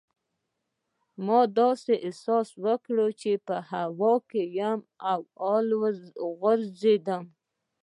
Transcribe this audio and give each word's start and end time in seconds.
ما 1.25 1.39
داسې 1.59 1.93
احساس 2.07 2.47
وکړل 2.65 3.09
چې 3.21 3.31
په 3.47 3.55
هوا 3.71 4.13
کې 4.29 4.43
یم 4.59 4.79
او 5.11 5.19
ورو 5.45 5.89
خوځېدم. 6.39 7.23